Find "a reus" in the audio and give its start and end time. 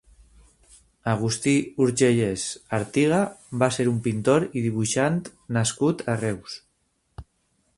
6.15-6.57